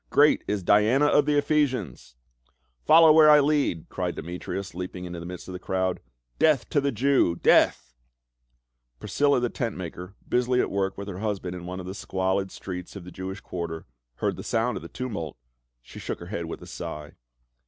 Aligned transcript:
"Great 0.09 0.43
is 0.47 0.63
Diana 0.63 1.05
of 1.05 1.27
the 1.27 1.37
Ephesians 1.37 2.15
!""Follow 2.87 3.13
where 3.13 3.29
I 3.29 3.39
lead!" 3.39 3.87
cried 3.89 4.15
Demetrius 4.15 4.73
leaping 4.73 5.05
into 5.05 5.19
the 5.19 5.27
midst 5.27 5.47
of 5.47 5.51
the 5.53 5.59
crowd." 5.59 5.99
Death 6.39 6.67
to 6.69 6.81
the 6.81 6.91
Jew! 6.91 7.35
Death!" 7.35 7.93
Priscilla 8.99 9.39
the 9.39 9.49
tent 9.51 9.77
maker, 9.77 10.15
busily 10.27 10.59
at 10.59 10.71
work 10.71 10.97
with 10.97 11.07
her 11.07 11.19
husband 11.19 11.55
in 11.55 11.67
one 11.67 11.79
of 11.79 11.85
the 11.85 11.93
squalid 11.93 12.49
streets 12.49 12.95
of 12.95 13.03
the 13.03 13.11
Jewish 13.11 13.41
quarter, 13.41 13.85
heard 14.15 14.37
the 14.37 14.43
sound 14.43 14.75
of 14.75 14.81
the 14.81 14.89
tumult; 14.89 15.37
she 15.83 15.99
shook 15.99 16.19
her 16.19 16.27
head 16.33 16.45
with 16.45 16.63
a 16.63 16.65
sigh. 16.65 17.11